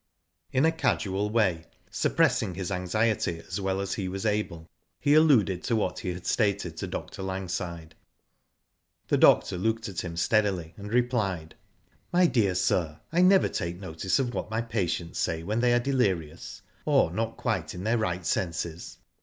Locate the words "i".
13.11-13.21